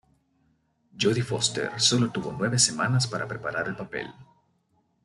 Jodie 0.99 1.21
Foster 1.21 1.79
sólo 1.79 2.09
tuvo 2.09 2.33
nueve 2.35 2.57
semanas 2.57 3.05
para 3.05 3.27
preparar 3.27 3.67
el 3.67 3.75
papel. 3.75 4.11